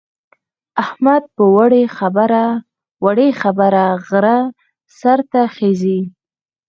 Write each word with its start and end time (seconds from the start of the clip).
احمد 0.83 1.23
په 1.35 1.43
وړې 3.05 3.29
خبره 3.41 3.83
غره 4.09 4.37
سر 4.99 5.19
ته 5.31 5.41
خېژي. 5.55 5.99